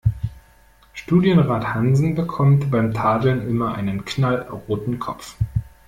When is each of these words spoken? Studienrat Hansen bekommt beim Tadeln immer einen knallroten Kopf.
Studienrat 0.95 1.75
Hansen 1.75 2.15
bekommt 2.15 2.71
beim 2.71 2.91
Tadeln 2.91 3.47
immer 3.47 3.75
einen 3.75 4.03
knallroten 4.03 4.97
Kopf. 4.97 5.37